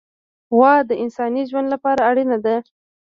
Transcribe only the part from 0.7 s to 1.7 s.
د انساني ژوند